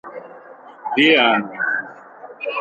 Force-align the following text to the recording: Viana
Viana 0.95 1.37